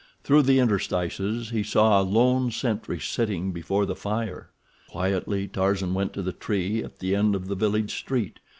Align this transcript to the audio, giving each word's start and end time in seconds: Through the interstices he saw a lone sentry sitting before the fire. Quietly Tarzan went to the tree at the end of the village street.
Through 0.23 0.41
the 0.41 0.57
interstices 0.57 1.51
he 1.51 1.61
saw 1.61 2.01
a 2.01 2.01
lone 2.01 2.49
sentry 2.49 2.99
sitting 2.99 3.51
before 3.51 3.85
the 3.85 3.93
fire. 3.95 4.49
Quietly 4.89 5.47
Tarzan 5.47 5.93
went 5.93 6.13
to 6.13 6.23
the 6.23 6.31
tree 6.33 6.83
at 6.83 6.97
the 6.97 7.15
end 7.15 7.35
of 7.35 7.47
the 7.47 7.55
village 7.55 7.93
street. 7.95 8.39